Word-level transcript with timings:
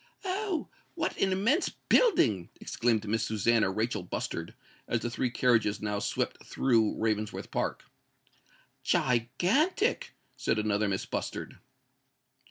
"Oh! 0.25 0.67
what 0.95 1.15
an 1.21 1.31
immense 1.31 1.69
building!" 1.69 2.49
exclaimed 2.59 3.07
Miss 3.07 3.23
Susannah 3.27 3.69
Rachel 3.69 4.01
Bustard, 4.01 4.55
as 4.87 5.01
the 5.01 5.11
three 5.11 5.29
carriages 5.29 5.79
now 5.79 5.99
swept 5.99 6.43
through 6.43 6.95
Ravensworth 6.97 7.51
Park. 7.51 7.83
"Gigantic!" 8.81 10.13
said 10.35 10.57
another 10.57 10.87
Miss 10.89 11.05
Bustard. 11.05 11.59